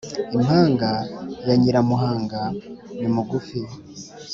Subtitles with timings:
[0.35, 0.91] impanga
[1.47, 2.41] ya nyiramuhanga
[2.99, 3.59] ni mugufi